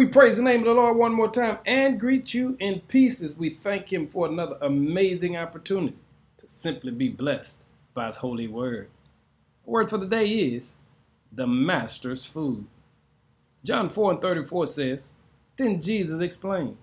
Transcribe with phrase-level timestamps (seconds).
[0.00, 3.20] We praise the name of the Lord one more time and greet you in peace
[3.20, 5.98] as we thank Him for another amazing opportunity
[6.38, 7.58] to simply be blessed
[7.92, 8.88] by His holy word.
[9.66, 10.76] The word for the day is
[11.32, 12.64] the Master's food.
[13.62, 15.10] John 4 and 34 says,
[15.58, 16.78] Then Jesus explained,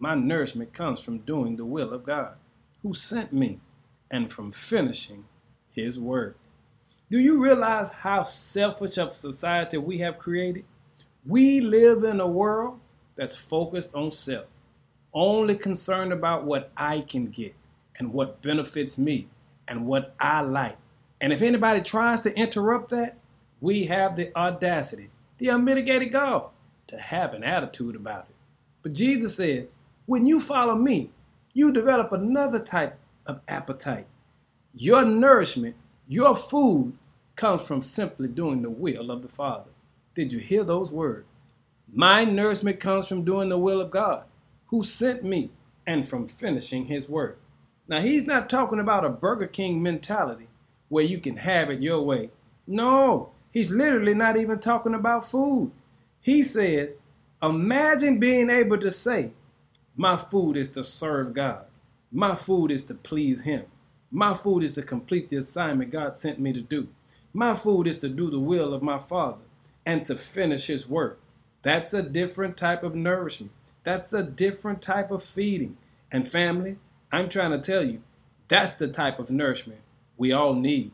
[0.00, 2.32] My nourishment comes from doing the will of God,
[2.82, 3.60] who sent me,
[4.10, 5.24] and from finishing
[5.70, 6.36] His work.
[7.12, 10.64] Do you realize how selfish of society we have created?
[11.28, 12.78] We live in a world
[13.16, 14.46] that's focused on self,
[15.12, 17.54] only concerned about what I can get
[17.98, 19.26] and what benefits me
[19.66, 20.76] and what I like.
[21.20, 23.16] And if anybody tries to interrupt that,
[23.60, 26.52] we have the audacity, the unmitigated gall,
[26.86, 28.36] to have an attitude about it.
[28.82, 29.64] But Jesus says,
[30.04, 31.10] when you follow me,
[31.54, 34.06] you develop another type of appetite.
[34.74, 35.74] Your nourishment,
[36.06, 36.92] your food,
[37.34, 39.70] comes from simply doing the will of the Father.
[40.16, 41.26] Did you hear those words?
[41.92, 44.24] My nourishment comes from doing the will of God,
[44.68, 45.50] who sent me,
[45.86, 47.38] and from finishing his work.
[47.86, 50.48] Now, he's not talking about a Burger King mentality
[50.88, 52.30] where you can have it your way.
[52.66, 55.70] No, he's literally not even talking about food.
[56.22, 56.94] He said,
[57.42, 59.32] Imagine being able to say,
[59.96, 61.66] My food is to serve God,
[62.10, 63.64] my food is to please Him,
[64.10, 66.88] my food is to complete the assignment God sent me to do.
[67.34, 69.42] My food is to do the will of my Father
[69.86, 71.20] and to finish His work.
[71.62, 73.52] That's a different type of nourishment.
[73.84, 75.78] That's a different type of feeding.
[76.12, 76.76] And family,
[77.12, 78.02] I'm trying to tell you,
[78.48, 79.80] that's the type of nourishment
[80.18, 80.92] we all need.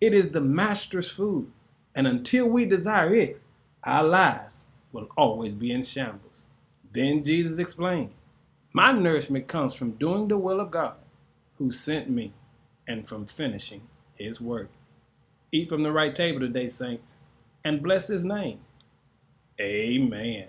[0.00, 1.50] It is the master's food.
[1.94, 3.40] And until we desire it,
[3.84, 6.44] our lives will always be in shambles.
[6.92, 8.10] Then Jesus explained,
[8.72, 10.94] My nourishment comes from doing the will of God
[11.58, 12.32] who sent me
[12.88, 13.82] and from finishing
[14.14, 14.68] his work.
[15.52, 17.16] Eat from the right table today, saints,
[17.64, 18.60] and bless his name.
[19.60, 20.48] Amen.